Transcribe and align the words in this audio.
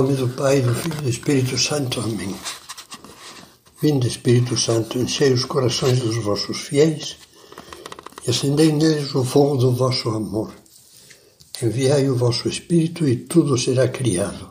nome 0.00 0.14
do 0.14 0.28
Pai, 0.30 0.62
do 0.62 0.74
Filho 0.74 0.98
e 0.98 1.02
do 1.02 1.10
Espírito 1.10 1.58
Santo. 1.58 2.00
Amém. 2.00 2.34
Vinde, 3.82 4.08
Espírito 4.08 4.56
Santo, 4.56 4.98
enchei 4.98 5.30
os 5.30 5.44
corações 5.44 6.00
dos 6.00 6.16
vossos 6.24 6.56
fiéis 6.56 7.18
e 8.26 8.30
acendei 8.30 8.72
neles 8.72 9.14
o 9.14 9.22
fogo 9.22 9.58
do 9.58 9.72
vosso 9.72 10.08
amor. 10.08 10.54
Enviai 11.62 12.08
o 12.08 12.16
vosso 12.16 12.48
Espírito 12.48 13.06
e 13.06 13.14
tudo 13.16 13.58
será 13.58 13.88
criado 13.88 14.48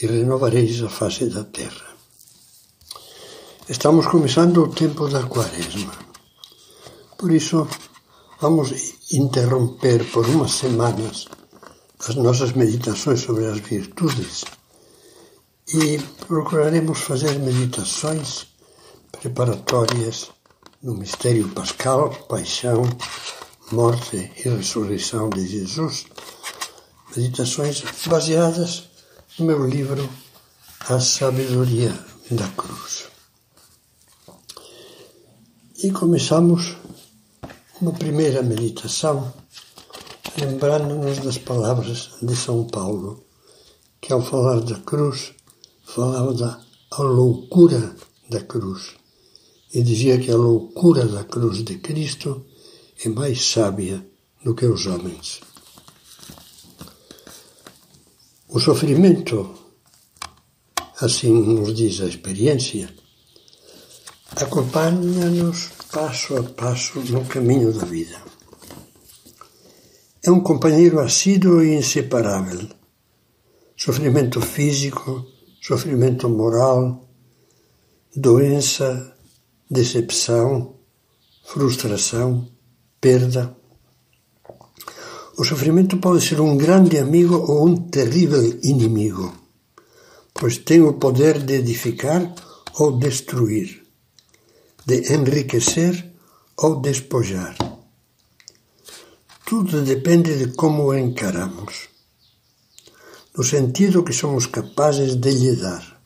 e 0.00 0.06
renovareis 0.06 0.82
a 0.82 0.88
face 0.88 1.26
da 1.26 1.44
terra. 1.44 1.88
Estamos 3.68 4.06
começando 4.06 4.62
o 4.62 4.68
tempo 4.68 5.08
da 5.08 5.24
quaresma. 5.24 5.92
Por 7.18 7.30
isso, 7.30 7.68
vamos 8.40 8.72
interromper 9.12 10.10
por 10.10 10.26
umas 10.26 10.52
semanas 10.52 11.26
as 12.08 12.16
nossas 12.16 12.52
meditações 12.52 13.20
sobre 13.20 13.46
as 13.46 13.58
virtudes 13.58 14.44
e 15.74 15.98
procuraremos 16.28 17.00
fazer 17.00 17.36
meditações 17.40 18.46
preparatórias 19.10 20.30
no 20.80 20.94
mistério 20.94 21.48
pascal, 21.48 22.10
paixão, 22.28 22.84
morte 23.72 24.30
e 24.36 24.48
ressurreição 24.48 25.28
de 25.30 25.44
Jesus. 25.44 26.06
Meditações 27.16 27.82
baseadas 28.06 28.84
no 29.36 29.46
meu 29.46 29.66
livro 29.66 30.08
A 30.88 31.00
Sabedoria 31.00 31.92
da 32.30 32.46
Cruz. 32.50 33.08
E 35.82 35.90
começamos 35.90 36.76
uma 37.80 37.92
primeira 37.92 38.44
meditação 38.44 39.34
lembrando-nos 40.38 41.18
das 41.18 41.38
palavras 41.38 42.10
de 42.22 42.36
São 42.36 42.64
Paulo, 42.64 43.24
que 44.00 44.12
ao 44.12 44.22
falar 44.22 44.60
da 44.60 44.76
cruz, 44.76 45.32
falava 45.94 46.34
da 46.34 46.60
loucura 46.98 47.94
da 48.28 48.40
cruz 48.40 48.96
e 49.72 49.80
dizia 49.80 50.18
que 50.18 50.28
a 50.28 50.36
loucura 50.36 51.06
da 51.06 51.22
cruz 51.22 51.62
de 51.62 51.78
Cristo 51.78 52.44
é 53.04 53.08
mais 53.08 53.46
sábia 53.46 54.04
do 54.44 54.56
que 54.56 54.66
os 54.66 54.86
homens. 54.86 55.40
O 58.48 58.58
sofrimento, 58.58 59.54
assim 61.00 61.32
nos 61.32 61.72
diz 61.72 62.00
a 62.00 62.06
experiência, 62.06 62.92
acompanha-nos 64.34 65.70
passo 65.92 66.36
a 66.36 66.42
passo 66.42 66.98
no 66.98 67.24
caminho 67.26 67.72
da 67.72 67.84
vida. 67.84 68.20
É 70.24 70.30
um 70.30 70.40
companheiro 70.40 70.98
assíduo 70.98 71.62
e 71.62 71.76
inseparável. 71.76 72.68
Sofrimento 73.76 74.40
físico, 74.40 75.33
sofrimento 75.66 76.28
moral, 76.28 77.08
doença, 78.14 79.16
decepção, 79.70 80.74
frustração, 81.42 82.46
perda. 83.00 83.56
O 85.38 85.42
sofrimento 85.42 85.96
pode 85.96 86.22
ser 86.22 86.38
um 86.38 86.58
grande 86.58 86.98
amigo 86.98 87.36
ou 87.36 87.66
um 87.66 87.76
terrível 87.88 88.42
inimigo, 88.62 89.32
pois 90.34 90.58
tem 90.58 90.82
o 90.82 90.98
poder 90.98 91.38
de 91.38 91.54
edificar 91.54 92.34
ou 92.78 92.98
destruir, 92.98 93.86
de 94.84 95.14
enriquecer 95.14 96.12
ou 96.58 96.82
despojar. 96.82 97.56
Tudo 99.46 99.80
depende 99.80 100.36
de 100.36 100.52
como 100.52 100.88
o 100.88 100.94
encaramos, 100.94 101.93
no 103.36 103.42
sentido 103.42 104.04
que 104.04 104.12
somos 104.12 104.46
capazes 104.46 105.16
de 105.16 105.30
lhe 105.30 105.56
dar. 105.56 106.00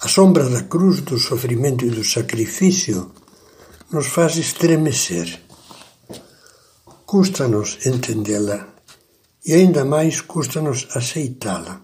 A 0.00 0.08
sombra 0.08 0.48
da 0.48 0.62
cruz 0.62 1.00
do 1.00 1.18
sofrimento 1.18 1.84
e 1.84 1.90
do 1.90 2.04
sacrifício 2.04 3.10
nos 3.90 4.06
faz 4.06 4.36
estremecer. 4.36 5.42
Custa-nos 7.04 7.84
entendê-la 7.84 8.74
e 9.44 9.54
ainda 9.54 9.84
mais 9.84 10.20
custa-nos 10.20 10.86
aceitá-la. 10.94 11.82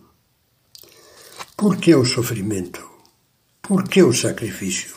Por 1.56 1.76
que 1.78 1.94
o 1.94 2.04
sofrimento? 2.04 2.80
Por 3.60 3.88
que 3.88 4.02
o 4.02 4.12
sacrifício? 4.12 4.94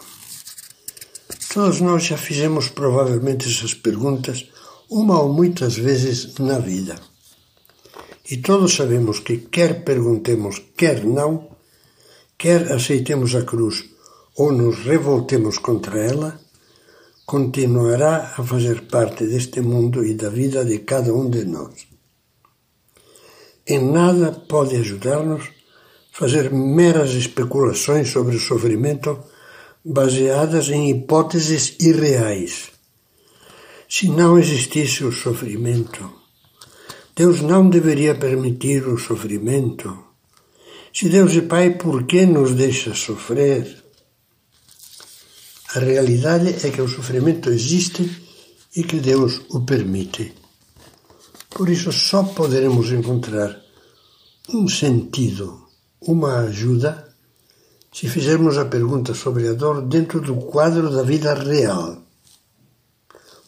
Todos 1.54 1.82
nós 1.82 2.04
já 2.04 2.18
fizemos 2.18 2.70
provavelmente 2.70 3.50
essas 3.50 3.74
perguntas 3.74 4.46
uma 4.90 5.20
ou 5.20 5.34
muitas 5.34 5.76
vezes 5.76 6.36
na 6.36 6.60
vida. 6.60 7.02
E 8.30 8.38
todos 8.38 8.76
sabemos 8.76 9.20
que, 9.20 9.38
quer 9.38 9.84
perguntemos, 9.84 10.62
quer 10.76 11.04
não, 11.06 11.50
quer 12.38 12.72
aceitemos 12.72 13.36
a 13.36 13.44
cruz 13.44 13.86
ou 14.36 14.52
nos 14.52 14.80
revoltemos 14.80 15.58
contra 15.60 16.00
ela, 16.00 16.40
continuará 17.26 18.34
a 18.38 18.44
fazer 18.44 18.88
parte 18.88 19.26
deste 19.26 19.62
mundo 19.62 20.06
e 20.06 20.14
da 20.14 20.30
vida 20.30 20.64
de 20.64 20.80
cada 20.80 21.14
um 21.14 21.30
de 21.30 21.46
nós. 21.46 21.88
Em 23.66 23.84
nada 23.84 24.32
pode 24.32 24.76
ajudar-nos 24.78 25.44
fazer 26.12 26.52
meras 26.52 27.12
especulações 27.12 28.10
sobre 28.10 28.36
o 28.36 28.40
sofrimento 28.40 29.20
baseadas 29.84 30.70
em 30.70 30.90
hipóteses 30.90 31.76
irreais. 31.80 32.72
Se 33.90 34.10
não 34.10 34.38
existisse 34.38 35.04
o 35.04 35.12
sofrimento, 35.12 36.17
Deus 37.18 37.42
não 37.42 37.68
deveria 37.68 38.14
permitir 38.14 38.88
o 38.88 38.96
sofrimento. 38.96 40.06
Se 40.94 41.10
Deus 41.10 41.36
é 41.36 41.42
Pai, 41.42 41.72
por 41.72 42.04
que 42.04 42.28
nos 42.28 42.54
deixa 42.54 42.94
sofrer? 42.94 43.84
A 45.74 45.80
realidade 45.80 46.64
é 46.64 46.70
que 46.70 46.80
o 46.80 46.88
sofrimento 46.88 47.50
existe 47.50 48.04
e 48.76 48.84
que 48.84 49.00
Deus 49.00 49.42
o 49.50 49.62
permite. 49.62 50.32
Por 51.50 51.70
isso, 51.70 51.92
só 51.92 52.22
poderemos 52.22 52.92
encontrar 52.92 53.60
um 54.54 54.68
sentido, 54.68 55.68
uma 56.00 56.42
ajuda 56.42 57.16
se 57.92 58.08
fizermos 58.08 58.60
a 58.60 58.66
pergunta 58.66 59.16
sobre 59.16 59.48
a 59.48 59.54
dor 59.54 59.82
dentro 59.82 60.22
do 60.22 60.36
quadro 60.36 60.92
da 60.92 61.02
vida 61.02 61.34
real. 61.34 61.98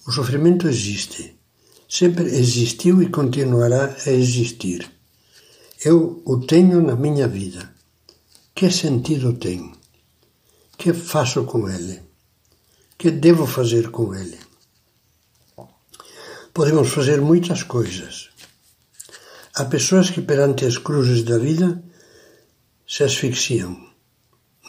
O 0.08 0.12
sofrimento 0.12 0.68
existe, 0.68 1.39
sempre 1.90 2.26
existiu 2.26 3.02
e 3.02 3.10
continuará 3.10 3.98
a 4.06 4.12
existir. 4.12 4.90
Eu 5.84 6.22
o 6.24 6.40
tenho 6.40 6.82
na 6.84 6.96
minha 6.96 7.28
vida. 7.28 7.74
Que 8.54 8.70
sentido 8.70 9.34
tem? 9.34 9.74
Que 10.78 10.94
faço 10.94 11.44
com 11.46 11.68
ele? 11.68 12.02
Que 12.98 13.10
devo 13.10 13.48
fazer 13.48 13.90
com 13.90 14.14
ele? 14.14 14.38
Podemos 16.54 16.90
fazer 16.90 17.20
muitas 17.22 17.64
coisas. 17.64 18.30
Há 19.56 19.66
pessoas 19.66 20.10
que 20.10 20.22
perante 20.22 20.66
as 20.66 20.78
cruzes 20.78 21.24
da 21.24 21.38
vida 21.38 21.84
se 22.88 23.04
asfixiam 23.04 23.90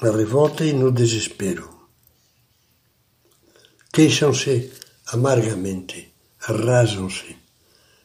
na 0.01 0.11
revolta 0.11 0.65
e 0.65 0.73
no 0.73 0.91
desespero. 0.91 1.69
Queixam-se 3.93 4.73
amargamente, 5.07 6.10
arrasam-se, 6.47 7.37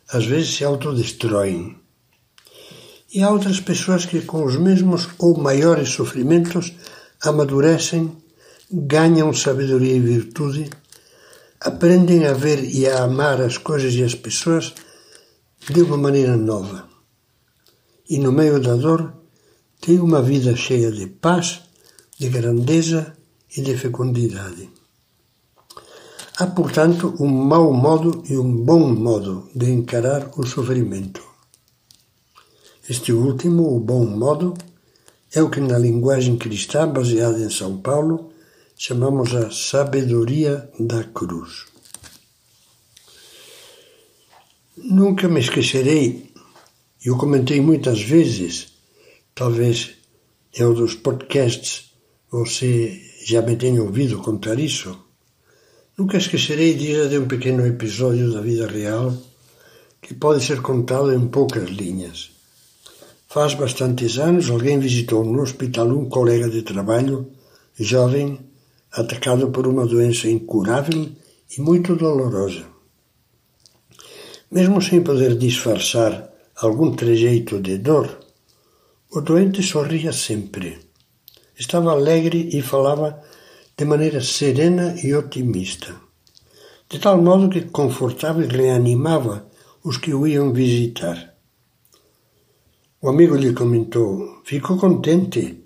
às 0.09 0.25
vezes 0.25 0.56
se 0.56 0.63
autodestroem. 0.63 1.78
E 3.13 3.23
há 3.23 3.29
outras 3.29 3.59
pessoas 3.59 4.06
que, 4.06 4.22
com 4.22 4.44
os 4.44 4.57
mesmos 4.57 5.07
ou 5.18 5.38
maiores 5.38 5.90
sofrimentos, 5.90 6.74
amadurecem, 7.22 8.16
ganham 8.72 9.34
sabedoria 9.34 9.95
e 9.95 10.00
virtude, 10.00 10.69
aprendem 11.62 12.25
a 12.25 12.34
ver 12.34 12.63
e 12.63 12.88
a 12.88 13.03
amar 13.03 13.41
as 13.41 13.57
coisas 13.57 13.94
e 13.94 14.03
as 14.03 14.16
pessoas 14.16 14.74
de 15.69 15.81
uma 15.81 15.98
maneira 15.98 16.36
nova. 16.36 16.89
E 18.09 18.19
no 18.19 18.31
meio 18.31 18.59
da 18.59 18.75
dor, 18.75 19.13
têm 19.81 20.00
uma 20.00 20.21
vida 20.21 20.56
cheia 20.56 20.92
de 20.92 21.07
paz 21.07 21.62
de 22.18 22.30
grandeza 22.30 23.15
e 23.56 23.62
de 23.62 23.75
fecundidade. 23.77 24.69
Há, 26.37 26.47
portanto, 26.47 27.15
um 27.17 27.27
mau 27.27 27.71
modo 27.71 28.21
e 28.29 28.37
um 28.37 28.65
bom 28.65 28.93
modo 28.93 29.49
de 29.55 29.71
encarar 29.71 30.31
o 30.37 30.45
sofrimento. 30.45 31.23
Este 32.89 33.13
último, 33.13 33.73
o 33.73 33.79
bom 33.79 34.05
modo, 34.05 34.53
é 35.33 35.41
o 35.41 35.49
que 35.49 35.61
na 35.61 35.77
linguagem 35.77 36.35
cristã 36.35 36.91
baseada 36.91 37.39
em 37.39 37.49
São 37.49 37.77
Paulo 37.77 38.33
chamamos 38.75 39.33
a 39.33 39.49
sabedoria 39.49 40.69
da 40.77 41.05
cruz. 41.05 41.67
Nunca 44.75 45.29
me 45.29 45.39
esquecerei, 45.39 46.33
e 47.03 47.07
eu 47.07 47.17
comentei 47.17 47.61
muitas 47.61 48.01
vezes, 48.01 48.73
talvez 49.33 49.95
é 50.53 50.67
um 50.67 50.73
dos 50.73 50.95
podcasts 50.95 51.93
você 52.29 53.01
já 53.23 53.41
me 53.41 53.55
tem 53.55 53.79
ouvido 53.79 54.21
contar 54.21 54.59
isso? 54.59 55.05
Nunca 55.97 56.18
esquecerei 56.18 56.74
dia 56.74 57.07
de 57.07 57.18
um 57.18 57.25
pequeno 57.25 57.65
episódio 57.65 58.30
da 58.33 58.42
vida 58.42 58.68
real 58.68 59.13
que 60.01 60.13
pode 60.13 60.44
ser 60.44 60.62
contado 60.62 61.13
em 61.13 61.25
poucas 61.30 61.69
linhas. 61.69 62.31
Faz 63.30 63.53
bastantes 63.53 64.18
anos, 64.18 64.50
alguém 64.50 64.77
visitou 64.77 65.24
no 65.24 65.42
hospital 65.42 65.88
um 65.88 66.09
colega 66.09 66.50
de 66.50 66.63
trabalho, 66.63 67.31
jovem, 67.80 68.38
atacado 68.92 69.51
por 69.51 69.68
uma 69.68 69.86
doença 69.86 70.27
incurável 70.27 71.12
e 71.57 71.62
muito 71.62 71.95
dolorosa. 71.95 72.65
Mesmo 74.51 74.81
sem 74.81 75.01
poder 75.01 75.38
disfarçar 75.38 76.30
algum 76.57 76.92
trejeito 76.92 77.62
de 77.62 77.77
dor, 77.77 78.19
o 79.13 79.21
doente 79.21 79.63
sorria 79.63 80.12
sempre. 80.12 80.77
Estava 81.57 81.92
alegre 81.92 82.50
e 82.51 82.62
falava 82.62 83.24
de 83.77 83.83
maneira 83.83 84.22
serena 84.22 84.95
e 85.04 85.13
otimista, 85.13 85.94
de 86.89 86.98
tal 86.98 87.22
modo 87.22 87.50
que 87.50 87.62
confortava 87.63 88.42
e 88.42 88.48
reanimava 88.48 89.48
os 89.83 89.98
que 89.98 90.13
o 90.13 90.25
iam 90.25 90.54
visitar. 90.54 91.36
O 93.01 93.10
amigo 93.10 93.36
lhe 93.36 93.54
comentou: 93.54 94.42
Ficou 94.45 94.77
contente 94.77 95.62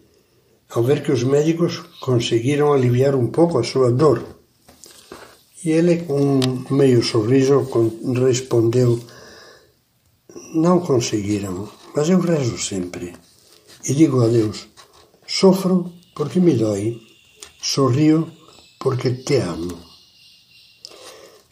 ao 0.72 0.84
ver 0.84 1.04
que 1.04 1.12
os 1.12 1.24
médicos 1.24 1.84
conseguiram 2.00 2.74
aliviar 2.74 3.16
um 3.16 3.28
pouco 3.28 3.60
a 3.60 3.64
sua 3.64 3.92
dor. 3.92 4.26
E 5.64 5.70
ele, 5.70 6.04
com 6.04 6.40
um 6.40 6.76
meio 6.76 7.04
sorriso, 7.04 7.68
respondeu: 8.26 9.00
Não 10.56 10.80
conseguiram, 10.80 11.70
mas 11.96 12.10
eu 12.10 12.20
rezo 12.20 12.58
sempre. 12.58 13.14
E 13.88 13.94
digo 13.94 14.24
a 14.24 14.28
Deus: 14.28 14.68
Sofro 15.28 15.94
porque 16.16 16.40
me 16.40 16.56
dói, 16.56 17.09
sorrio 17.62 18.32
porque 18.80 19.12
te 19.12 19.38
amo. 19.38 19.78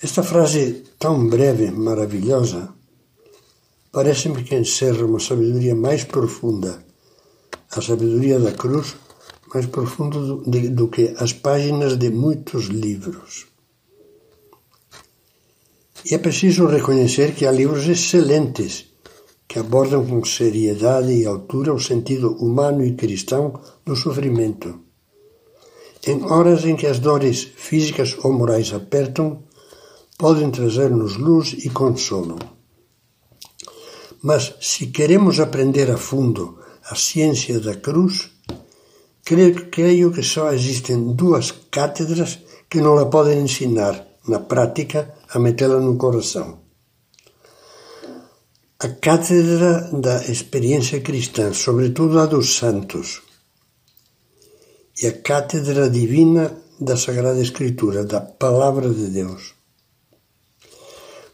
Esta 0.01 0.23
frase 0.23 0.83
tão 0.97 1.27
breve, 1.27 1.69
maravilhosa, 1.71 2.73
parece-me 3.91 4.43
que 4.43 4.55
encerra 4.55 5.05
uma 5.05 5.19
sabedoria 5.19 5.75
mais 5.75 6.05
profunda, 6.05 6.85
a 7.71 7.81
sabedoria 7.81 8.39
da 8.39 8.51
cruz, 8.51 8.95
mais 9.53 9.65
profunda 9.65 10.19
do, 10.19 10.49
de, 10.49 10.69
do 10.69 10.87
que 10.87 11.13
as 11.17 11.33
páginas 11.33 11.97
de 11.97 12.09
muitos 12.09 12.65
livros. 12.65 13.47
E 16.09 16.15
é 16.15 16.17
preciso 16.17 16.67
reconhecer 16.67 17.35
que 17.35 17.45
há 17.45 17.51
livros 17.51 17.87
excelentes 17.87 18.85
que 19.47 19.59
abordam 19.59 20.05
com 20.05 20.23
seriedade 20.23 21.11
e 21.11 21.25
altura 21.25 21.73
o 21.73 21.79
sentido 21.79 22.33
humano 22.33 22.85
e 22.85 22.95
cristão 22.95 23.59
do 23.85 23.95
sofrimento. 23.95 24.86
Em 26.07 26.23
horas 26.23 26.63
em 26.63 26.75
que 26.77 26.87
as 26.87 26.99
dores 26.99 27.43
físicas 27.43 28.15
ou 28.23 28.31
morais 28.31 28.73
apertam, 28.73 29.43
podem 30.17 30.49
trazer-nos 30.49 31.17
luz 31.17 31.53
e 31.65 31.69
consolo. 31.69 32.39
Mas 34.23 34.55
se 34.61 34.87
queremos 34.87 35.39
aprender 35.39 35.91
a 35.91 35.97
fundo 35.97 36.59
a 36.89 36.95
ciência 36.95 37.59
da 37.59 37.75
cruz, 37.75 38.31
creio, 39.25 39.69
creio 39.69 40.11
que 40.11 40.23
só 40.23 40.53
existem 40.53 41.13
duas 41.13 41.51
cátedras 41.69 42.39
que 42.69 42.79
não 42.79 42.97
a 42.97 43.05
podem 43.05 43.41
ensinar 43.41 44.07
na 44.27 44.39
prática 44.39 45.13
a 45.29 45.37
metê-la 45.37 45.79
no 45.79 45.97
coração. 45.97 46.59
A 48.79 48.87
cátedra 48.87 49.89
da 49.91 50.23
experiência 50.25 51.01
cristã, 51.01 51.51
sobretudo 51.53 52.19
a 52.19 52.25
dos 52.25 52.55
santos, 52.55 53.21
e 55.01 55.07
a 55.07 55.13
cátedra 55.13 55.89
divina 55.89 56.57
da 56.79 56.97
Sagrada 56.97 57.39
Escritura, 57.39 58.03
da 58.03 58.21
Palavra 58.21 58.89
de 58.89 59.07
Deus. 59.07 59.53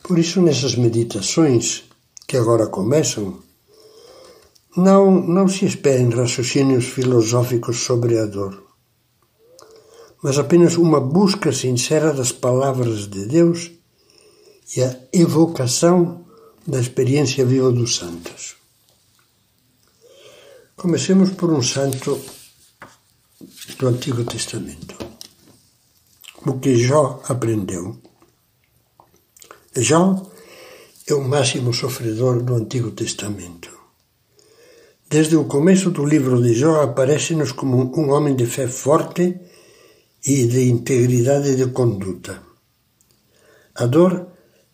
Por 0.01 0.19
isso, 0.19 0.41
nessas 0.41 0.75
meditações, 0.75 1.83
que 2.27 2.35
agora 2.35 2.67
começam, 2.67 3.39
não, 4.75 5.11
não 5.11 5.47
se 5.47 5.65
esperem 5.65 6.09
raciocínios 6.09 6.85
filosóficos 6.85 7.79
sobre 7.79 8.17
a 8.17 8.25
dor, 8.25 8.63
mas 10.21 10.37
apenas 10.37 10.75
uma 10.77 10.99
busca 10.99 11.51
sincera 11.53 12.11
das 12.11 12.31
palavras 12.31 13.07
de 13.07 13.25
Deus 13.25 13.71
e 14.75 14.81
a 14.81 14.97
evocação 15.13 16.25
da 16.65 16.79
experiência 16.79 17.45
viva 17.45 17.71
dos 17.71 17.95
santos. 17.95 18.55
Comecemos 20.75 21.29
por 21.31 21.51
um 21.51 21.61
santo 21.61 22.19
do 23.77 23.87
Antigo 23.87 24.23
Testamento. 24.23 24.95
O 26.45 26.59
que 26.59 26.75
Jó 26.77 27.21
aprendeu. 27.27 27.97
Jó 29.75 30.31
é 31.07 31.13
o 31.13 31.27
máximo 31.27 31.73
sofredor 31.73 32.43
do 32.43 32.55
Antigo 32.55 32.91
Testamento. 32.91 33.69
Desde 35.09 35.35
o 35.35 35.45
começo 35.45 35.91
do 35.91 36.05
livro 36.05 36.41
de 36.41 36.53
Jó 36.53 36.81
aparece-nos 36.81 37.51
como 37.51 37.91
um 37.97 38.09
homem 38.11 38.35
de 38.35 38.45
fé 38.45 38.67
forte 38.67 39.39
e 40.25 40.45
de 40.47 40.69
integridade 40.69 41.55
de 41.55 41.67
conduta. 41.67 42.41
A 43.75 43.85
dor 43.85 44.27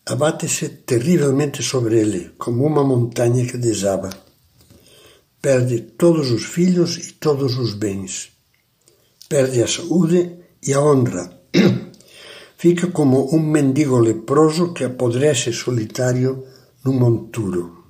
abate-se 0.05 0.69
terrivelmente 0.69 1.61
sobre 1.61 1.99
ele, 1.99 2.31
como 2.37 2.65
uma 2.65 2.83
montanha 2.83 3.45
que 3.45 3.57
desaba. 3.57 4.09
Perde 5.41 5.81
todos 5.81 6.31
os 6.31 6.43
filhos 6.45 6.97
e 6.97 7.13
todos 7.13 7.57
os 7.57 7.73
bens. 7.73 8.38
Perde 9.29 9.61
a 9.61 9.67
saúde 9.67 10.39
e 10.63 10.73
a 10.73 10.81
honra 10.81 11.31
fica 12.57 12.87
como 12.87 13.33
um 13.33 13.39
mendigo 13.39 13.99
leproso 13.99 14.73
que 14.73 14.83
apodrece 14.83 15.53
solitário 15.53 16.43
no 16.83 16.93
monturo. 16.93 17.85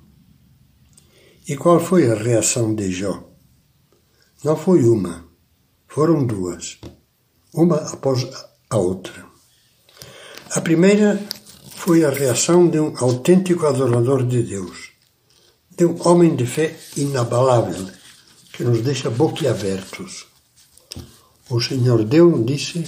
E 1.48 1.56
qual 1.56 1.80
foi 1.80 2.10
a 2.10 2.14
reação 2.14 2.74
de 2.74 2.92
Jó? 2.92 3.26
Não 4.44 4.54
foi 4.54 4.84
uma, 4.84 5.24
foram 5.88 6.26
duas, 6.26 6.78
uma 7.54 7.76
após 7.76 8.28
a 8.68 8.76
outra. 8.76 9.24
A 10.50 10.60
primeira 10.60 11.18
foi 11.74 12.04
a 12.04 12.10
reação 12.10 12.68
de 12.68 12.78
um 12.78 12.94
autêntico 12.98 13.66
adorador 13.66 14.26
de 14.26 14.42
Deus, 14.42 14.90
de 15.74 15.86
um 15.86 15.96
homem 16.06 16.36
de 16.36 16.44
fé 16.44 16.76
inabalável, 16.96 17.88
que 18.52 18.62
nos 18.62 18.82
deixa 18.82 19.08
boquiabertos. 19.08 20.29
O 21.50 21.60
Senhor 21.60 22.04
deu, 22.04 22.44
disse, 22.44 22.84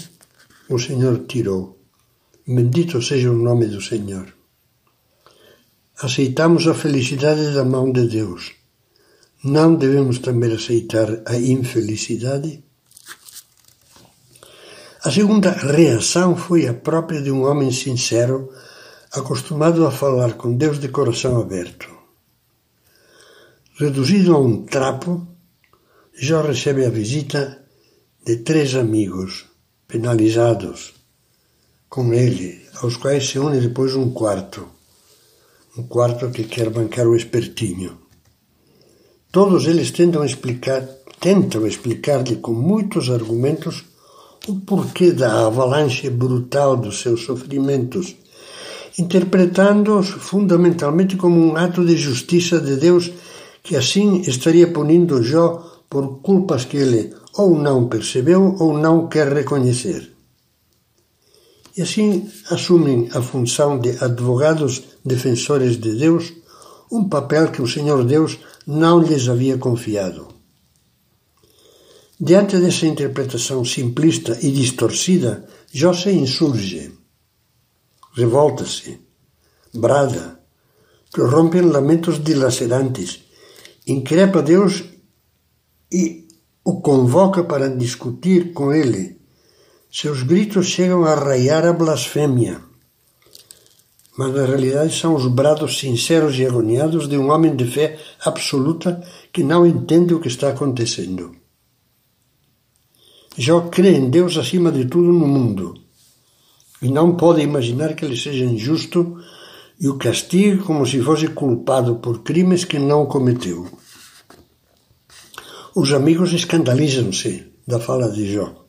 o 0.68 0.78
Senhor 0.78 1.26
tirou. 1.26 1.80
Bendito 2.46 3.02
seja 3.02 3.30
o 3.30 3.36
nome 3.36 3.66
do 3.66 3.80
Senhor. 3.80 4.32
Aceitamos 6.00 6.68
a 6.68 6.74
felicidade 6.74 7.52
da 7.54 7.64
mão 7.64 7.90
de 7.90 8.06
Deus. 8.06 8.52
Não 9.42 9.74
devemos 9.74 10.20
também 10.20 10.52
aceitar 10.52 11.08
a 11.26 11.36
infelicidade? 11.36 12.62
A 15.04 15.10
segunda 15.10 15.50
reação 15.50 16.36
foi 16.36 16.68
a 16.68 16.74
própria 16.74 17.20
de 17.20 17.32
um 17.32 17.42
homem 17.42 17.72
sincero, 17.72 18.52
acostumado 19.12 19.84
a 19.84 19.90
falar 19.90 20.34
com 20.34 20.56
Deus 20.56 20.78
de 20.78 20.88
coração 20.88 21.40
aberto. 21.40 21.88
Reduzido 23.76 24.36
a 24.36 24.38
um 24.38 24.64
trapo, 24.64 25.26
Jó 26.14 26.42
recebe 26.42 26.86
a 26.86 26.90
visita 26.90 27.61
de 28.24 28.36
três 28.36 28.76
amigos 28.76 29.46
penalizados 29.88 30.94
com 31.88 32.14
ele, 32.14 32.62
aos 32.80 32.96
quais 32.96 33.28
se 33.28 33.38
une 33.38 33.60
depois 33.60 33.96
um 33.96 34.12
quarto, 34.12 34.68
um 35.76 35.82
quarto 35.82 36.30
que 36.30 36.44
quer 36.44 36.70
bancar 36.70 37.08
o 37.08 37.16
espertinho. 37.16 37.98
Todos 39.32 39.66
eles 39.66 39.90
tentam 39.90 40.24
explicar, 40.24 40.82
tentam 41.18 41.66
explicar-lhe 41.66 42.36
com 42.36 42.52
muitos 42.52 43.10
argumentos 43.10 43.84
o 44.46 44.54
porquê 44.60 45.10
da 45.10 45.46
avalanche 45.46 46.08
brutal 46.08 46.76
dos 46.76 47.00
seus 47.00 47.24
sofrimentos, 47.24 48.14
interpretando-os 48.96 50.08
fundamentalmente 50.10 51.16
como 51.16 51.40
um 51.40 51.56
ato 51.56 51.84
de 51.84 51.96
justiça 51.96 52.60
de 52.60 52.76
Deus 52.76 53.10
que 53.64 53.74
assim 53.74 54.20
estaria 54.20 54.68
punindo 54.68 55.22
Jó 55.24 55.82
por 55.90 56.20
culpas 56.20 56.64
que 56.64 56.76
ele 56.76 57.21
ou 57.36 57.58
não 57.58 57.88
percebeu 57.88 58.56
ou 58.58 58.76
não 58.76 59.08
quer 59.08 59.32
reconhecer. 59.32 60.12
E 61.76 61.82
assim 61.82 62.30
assumem 62.50 63.08
a 63.12 63.22
função 63.22 63.78
de 63.78 63.90
advogados 64.04 64.82
defensores 65.04 65.78
de 65.78 65.94
Deus, 65.94 66.32
um 66.90 67.08
papel 67.08 67.50
que 67.50 67.62
o 67.62 67.66
Senhor 67.66 68.04
Deus 68.04 68.38
não 68.66 69.00
lhes 69.00 69.28
havia 69.28 69.56
confiado. 69.56 70.28
Diante 72.20 72.58
dessa 72.58 72.86
interpretação 72.86 73.64
simplista 73.64 74.38
e 74.42 74.52
distorcida, 74.52 75.48
Jó 75.72 75.92
se 75.94 76.10
insurge, 76.10 76.92
revolta-se, 78.14 79.00
brada, 79.72 80.38
prorrompe 81.10 81.58
em 81.58 81.62
lamentos 81.62 82.22
dilacerantes, 82.22 83.22
increpa 83.86 84.42
Deus 84.42 84.84
e 85.90 86.21
o 86.64 86.80
convoca 86.80 87.42
para 87.42 87.68
discutir 87.68 88.52
com 88.52 88.72
ele. 88.72 89.18
Seus 89.90 90.22
gritos 90.22 90.66
chegam 90.66 91.04
a 91.04 91.14
raiar 91.14 91.64
a 91.64 91.72
blasfêmia. 91.72 92.60
mas 94.16 94.34
na 94.34 94.44
realidade 94.44 94.94
são 94.94 95.14
os 95.14 95.26
brados 95.26 95.78
sinceros 95.78 96.38
e 96.38 96.44
agoniados 96.44 97.08
de 97.08 97.16
um 97.16 97.30
homem 97.30 97.56
de 97.56 97.64
fé 97.64 97.98
absoluta 98.24 99.02
que 99.32 99.42
não 99.42 99.66
entende 99.66 100.12
o 100.12 100.20
que 100.20 100.28
está 100.28 100.50
acontecendo. 100.50 101.34
Jó 103.36 103.62
crê 103.62 103.92
em 103.96 104.10
Deus 104.10 104.36
acima 104.36 104.70
de 104.70 104.84
tudo 104.84 105.10
no 105.10 105.26
mundo 105.26 105.74
e 106.82 106.88
não 106.88 107.16
pode 107.16 107.40
imaginar 107.40 107.94
que 107.94 108.04
ele 108.04 108.16
seja 108.16 108.44
injusto 108.44 109.16
e 109.80 109.88
o 109.88 109.96
castigue 109.96 110.58
como 110.58 110.86
se 110.86 111.00
fosse 111.00 111.28
culpado 111.28 111.96
por 111.96 112.22
crimes 112.22 112.64
que 112.64 112.78
não 112.78 113.06
cometeu. 113.06 113.66
Os 115.74 115.90
amigos 115.94 116.34
escandalizam-se 116.34 117.46
da 117.66 117.80
fala 117.80 118.10
de 118.10 118.30
Jó, 118.30 118.66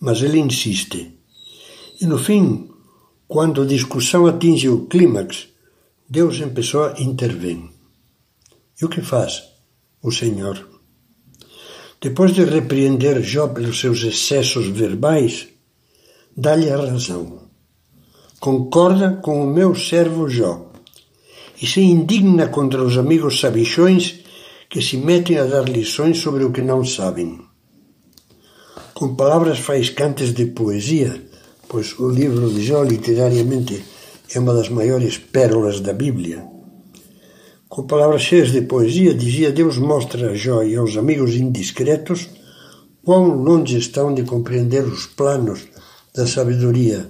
mas 0.00 0.22
ele 0.22 0.38
insiste. 0.38 1.18
E 2.00 2.06
no 2.06 2.16
fim, 2.16 2.70
quando 3.28 3.60
a 3.60 3.66
discussão 3.66 4.26
atinge 4.26 4.66
o 4.66 4.86
clímax, 4.86 5.48
Deus 6.08 6.40
em 6.40 6.48
pessoa 6.48 6.94
intervém. 6.98 7.68
E 8.80 8.86
o 8.86 8.88
que 8.88 9.02
faz 9.02 9.42
o 10.02 10.10
Senhor? 10.10 10.66
Depois 12.00 12.32
de 12.32 12.42
repreender 12.42 13.22
Jó 13.22 13.48
pelos 13.48 13.78
seus 13.78 14.02
excessos 14.02 14.66
verbais, 14.68 15.48
dá-lhe 16.34 16.70
a 16.70 16.76
razão. 16.78 17.50
Concorda 18.40 19.18
com 19.22 19.44
o 19.44 19.46
meu 19.46 19.74
servo 19.74 20.26
Jó 20.26 20.72
e 21.60 21.66
se 21.66 21.82
indigna 21.82 22.48
contra 22.48 22.82
os 22.82 22.96
amigos 22.96 23.40
sabichões 23.40 24.25
que 24.68 24.82
se 24.82 24.96
metem 24.96 25.38
a 25.38 25.44
dar 25.44 25.68
lições 25.68 26.18
sobre 26.18 26.44
o 26.44 26.52
que 26.52 26.62
não 26.62 26.84
sabem. 26.84 27.40
Com 28.94 29.14
palavras 29.14 29.58
faiscantes 29.58 30.32
de 30.32 30.46
poesia, 30.46 31.22
pois 31.68 31.98
o 31.98 32.08
livro 32.08 32.50
de 32.50 32.64
Jó 32.64 32.82
literariamente 32.82 33.84
é 34.34 34.38
uma 34.38 34.54
das 34.54 34.68
maiores 34.68 35.18
pérolas 35.18 35.80
da 35.80 35.92
Bíblia. 35.92 36.44
Com 37.68 37.86
palavras 37.86 38.22
cheias 38.22 38.52
de 38.52 38.62
poesia, 38.62 39.12
dizia 39.12 39.52
Deus 39.52 39.76
mostra 39.76 40.30
a 40.30 40.34
Jó 40.34 40.62
e 40.62 40.76
aos 40.76 40.96
amigos 40.96 41.34
indiscretos 41.34 42.28
quão 43.04 43.28
longe 43.28 43.78
estão 43.78 44.14
de 44.14 44.22
compreender 44.22 44.84
os 44.84 45.06
planos 45.06 45.66
da 46.14 46.26
sabedoria, 46.26 47.08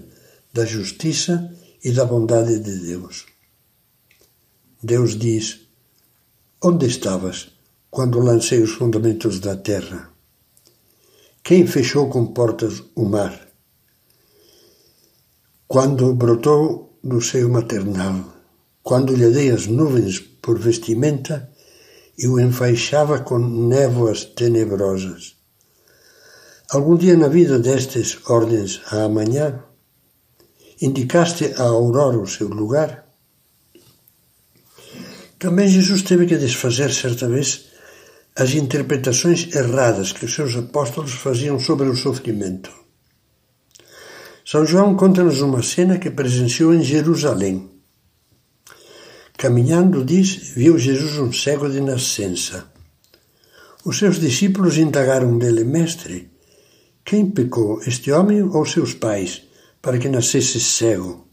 da 0.52 0.64
justiça 0.64 1.50
e 1.82 1.92
da 1.92 2.04
bondade 2.04 2.58
de 2.58 2.78
Deus. 2.80 3.26
Deus 4.82 5.16
diz: 5.16 5.65
Onde 6.62 6.86
estavas 6.86 7.48
quando 7.90 8.18
lancei 8.18 8.62
os 8.62 8.70
fundamentos 8.70 9.40
da 9.40 9.54
terra? 9.54 10.10
Quem 11.44 11.66
fechou 11.66 12.08
com 12.08 12.32
portas 12.32 12.82
o 12.94 13.04
mar? 13.04 13.46
Quando 15.68 16.14
brotou 16.14 16.98
do 17.04 17.20
seio 17.20 17.50
maternal, 17.50 18.24
quando 18.82 19.14
lhe 19.14 19.30
dei 19.30 19.50
as 19.50 19.66
nuvens 19.66 20.18
por 20.18 20.58
vestimenta 20.58 21.52
e 22.16 22.26
o 22.26 22.40
enfaixava 22.40 23.20
com 23.20 23.38
névoas 23.38 24.24
tenebrosas. 24.24 25.36
Algum 26.70 26.96
dia 26.96 27.18
na 27.18 27.28
vida 27.28 27.58
destes 27.58 28.18
ordens 28.30 28.80
a 28.90 29.04
amanhã, 29.04 29.62
indicaste 30.80 31.52
a 31.58 31.64
aurora 31.64 32.18
o 32.18 32.26
seu 32.26 32.48
lugar? 32.48 33.05
Também 35.38 35.68
Jesus 35.68 36.02
teve 36.02 36.26
que 36.26 36.36
desfazer 36.36 36.92
certa 36.92 37.28
vez 37.28 37.66
as 38.34 38.54
interpretações 38.54 39.54
erradas 39.54 40.12
que 40.12 40.24
os 40.24 40.34
seus 40.34 40.56
apóstolos 40.56 41.12
faziam 41.12 41.58
sobre 41.58 41.88
o 41.88 41.96
sofrimento. 41.96 42.70
São 44.44 44.64
João 44.64 44.94
conta-nos 44.94 45.40
uma 45.40 45.62
cena 45.62 45.98
que 45.98 46.10
presenciou 46.10 46.74
em 46.74 46.82
Jerusalém. 46.82 47.68
Caminhando, 49.36 50.04
diz, 50.04 50.52
viu 50.54 50.78
Jesus 50.78 51.18
um 51.18 51.32
cego 51.32 51.68
de 51.68 51.80
nascença. 51.80 52.70
Os 53.84 53.98
seus 53.98 54.18
discípulos 54.18 54.78
indagaram 54.78 55.36
dele, 55.36 55.64
Mestre, 55.64 56.30
quem 57.04 57.30
pecou, 57.30 57.80
este 57.86 58.10
homem 58.10 58.42
ou 58.42 58.64
seus 58.64 58.94
pais, 58.94 59.42
para 59.82 59.98
que 59.98 60.08
nascesse 60.08 60.58
cego? 60.60 61.28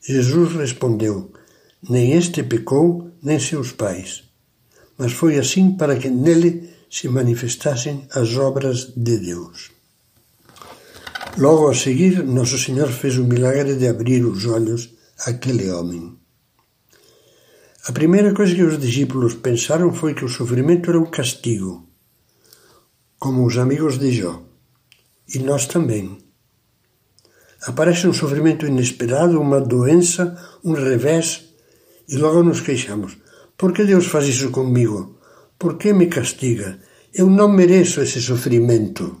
Jesus 0.00 0.54
respondeu, 0.54 1.32
nem 1.88 2.12
este 2.12 2.42
pecou, 2.42 3.10
nem 3.22 3.38
seus 3.40 3.72
pais, 3.72 4.24
mas 4.96 5.12
foi 5.12 5.38
assim 5.38 5.72
para 5.72 5.96
que 5.96 6.08
nele 6.08 6.70
se 6.90 7.08
manifestassem 7.08 8.06
as 8.12 8.36
obras 8.36 8.92
de 8.96 9.18
Deus. 9.18 9.70
Logo 11.38 11.68
a 11.68 11.74
seguir, 11.74 12.22
Nosso 12.22 12.58
Senhor 12.58 12.88
fez 12.88 13.16
o 13.16 13.24
milagre 13.24 13.74
de 13.76 13.88
abrir 13.88 14.24
os 14.24 14.44
olhos 14.44 14.90
àquele 15.26 15.70
homem. 15.70 16.18
A 17.88 17.92
primeira 17.92 18.34
coisa 18.34 18.54
que 18.54 18.62
os 18.62 18.78
discípulos 18.78 19.34
pensaram 19.34 19.92
foi 19.92 20.14
que 20.14 20.24
o 20.24 20.28
sofrimento 20.28 20.90
era 20.90 21.00
um 21.00 21.10
castigo, 21.10 21.88
como 23.18 23.46
os 23.46 23.56
amigos 23.56 23.98
de 23.98 24.12
Jó. 24.12 24.42
E 25.34 25.38
nós 25.38 25.66
também. 25.66 26.18
Aparece 27.62 28.06
um 28.06 28.12
sofrimento 28.12 28.66
inesperado, 28.66 29.40
uma 29.40 29.60
doença, 29.60 30.36
um 30.62 30.74
revés, 30.74 31.51
e 32.08 32.16
logo 32.16 32.42
nos 32.42 32.60
queixamos. 32.60 33.16
Por 33.56 33.72
que 33.72 33.84
Deus 33.84 34.06
faz 34.06 34.26
isso 34.26 34.50
comigo? 34.50 35.18
Por 35.58 35.76
que 35.78 35.92
me 35.92 36.06
castiga? 36.06 36.78
Eu 37.14 37.28
não 37.28 37.48
mereço 37.48 38.00
esse 38.00 38.20
sofrimento. 38.20 39.20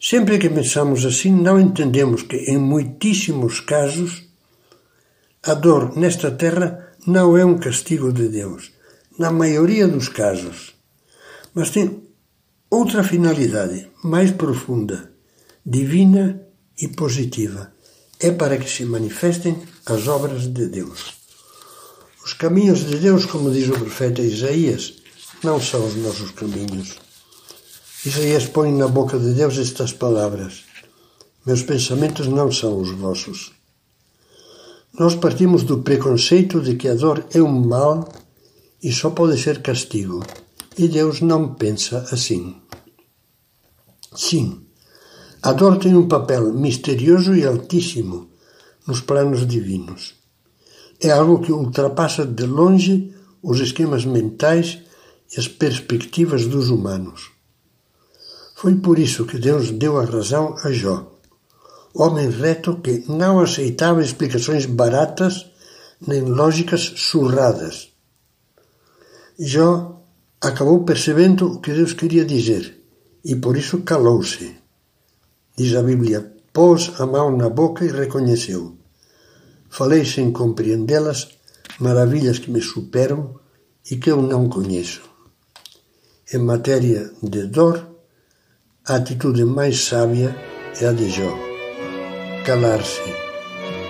Sempre 0.00 0.38
que 0.38 0.50
pensamos 0.50 1.04
assim, 1.04 1.32
não 1.32 1.58
entendemos 1.58 2.22
que, 2.22 2.36
em 2.36 2.58
muitíssimos 2.58 3.60
casos, 3.60 4.24
a 5.42 5.54
dor 5.54 5.96
nesta 5.96 6.30
terra 6.30 6.92
não 7.06 7.36
é 7.36 7.44
um 7.44 7.56
castigo 7.56 8.12
de 8.12 8.28
Deus, 8.28 8.72
na 9.18 9.30
maioria 9.30 9.88
dos 9.88 10.08
casos, 10.08 10.74
mas 11.54 11.70
tem 11.70 12.02
outra 12.68 13.02
finalidade 13.02 13.88
mais 14.04 14.30
profunda, 14.32 15.12
divina 15.64 16.42
e 16.80 16.88
positiva. 16.88 17.72
É 18.18 18.30
para 18.30 18.56
que 18.56 18.68
se 18.68 18.84
manifestem 18.84 19.62
as 19.84 20.08
obras 20.08 20.42
de 20.42 20.66
Deus. 20.66 21.14
Os 22.24 22.32
caminhos 22.32 22.80
de 22.80 22.96
Deus, 22.98 23.26
como 23.26 23.50
diz 23.50 23.68
o 23.68 23.72
profeta 23.78 24.22
Isaías, 24.22 24.94
não 25.44 25.60
são 25.60 25.86
os 25.86 25.94
nossos 25.96 26.30
caminhos. 26.30 26.96
Isaías 28.04 28.46
põe 28.46 28.72
na 28.72 28.88
boca 28.88 29.18
de 29.18 29.34
Deus 29.34 29.58
estas 29.58 29.92
palavras: 29.92 30.64
Meus 31.44 31.62
pensamentos 31.62 32.26
não 32.26 32.50
são 32.50 32.80
os 32.80 32.90
vossos. 32.90 33.52
Nós 34.98 35.14
partimos 35.14 35.62
do 35.62 35.82
preconceito 35.82 36.60
de 36.60 36.74
que 36.74 36.88
a 36.88 36.94
dor 36.94 37.26
é 37.32 37.40
um 37.42 37.60
mal 37.66 38.08
e 38.82 38.90
só 38.92 39.10
pode 39.10 39.40
ser 39.40 39.60
castigo. 39.60 40.24
E 40.78 40.88
Deus 40.88 41.20
não 41.20 41.54
pensa 41.54 41.98
assim. 42.10 42.56
Sim, 44.14 44.65
a 45.42 45.52
dor 45.52 45.78
tem 45.78 45.94
um 45.96 46.08
papel 46.08 46.52
misterioso 46.52 47.34
e 47.34 47.44
altíssimo 47.44 48.30
nos 48.86 49.00
planos 49.00 49.46
divinos. 49.46 50.14
É 51.00 51.10
algo 51.10 51.40
que 51.40 51.52
ultrapassa 51.52 52.24
de 52.24 52.46
longe 52.46 53.14
os 53.42 53.60
esquemas 53.60 54.04
mentais 54.04 54.78
e 55.34 55.38
as 55.38 55.48
perspectivas 55.48 56.46
dos 56.46 56.68
humanos. 56.70 57.30
Foi 58.54 58.74
por 58.76 58.98
isso 58.98 59.26
que 59.26 59.38
Deus 59.38 59.70
deu 59.70 59.98
a 59.98 60.04
razão 60.04 60.56
a 60.64 60.72
Jó, 60.72 61.12
homem 61.94 62.30
reto 62.30 62.76
que 62.76 63.04
não 63.08 63.38
aceitava 63.40 64.02
explicações 64.02 64.66
baratas 64.66 65.46
nem 66.06 66.22
lógicas 66.22 66.94
surradas. 66.96 67.90
Jó 69.38 70.02
acabou 70.40 70.84
percebendo 70.84 71.52
o 71.52 71.60
que 71.60 71.72
Deus 71.72 71.92
queria 71.92 72.24
dizer 72.24 72.82
e 73.24 73.36
por 73.36 73.56
isso 73.56 73.82
calou-se. 73.82 74.65
Diz 75.56 75.74
a 75.74 75.82
Bíblia: 75.82 76.34
pôs 76.52 76.92
a 76.98 77.06
mão 77.06 77.36
na 77.36 77.48
boca 77.48 77.84
e 77.84 77.88
reconheceu. 77.88 78.76
Falei 79.70 80.04
sem 80.04 80.32
compreendê-las 80.32 81.28
maravilhas 81.80 82.38
que 82.38 82.50
me 82.50 82.60
superam 82.60 83.34
e 83.90 83.96
que 83.96 84.10
eu 84.10 84.22
não 84.22 84.48
conheço. 84.48 85.02
Em 86.32 86.38
matéria 86.38 87.10
de 87.22 87.46
dor, 87.46 87.86
a 88.86 88.96
atitude 88.96 89.44
mais 89.44 89.84
sábia 89.84 90.36
é 90.80 90.86
a 90.86 90.92
de 90.92 91.08
Jó. 91.08 91.32
Calar-se, 92.44 93.14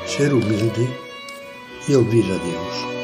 ser 0.06 0.32
humilde 0.32 0.88
e 1.88 1.96
ouvir 1.96 2.24
a 2.24 2.38
Deus. 2.38 2.95